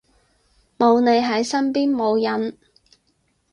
[0.79, 2.55] 冇你喺身邊冇癮